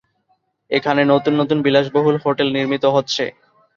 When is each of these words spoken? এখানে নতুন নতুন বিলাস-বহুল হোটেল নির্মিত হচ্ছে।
এখানে 0.71 1.01
নতুন 1.05 1.33
নতুন 1.41 1.57
বিলাস-বহুল 1.65 2.15
হোটেল 2.23 2.47
নির্মিত 2.55 2.83
হচ্ছে। 2.95 3.23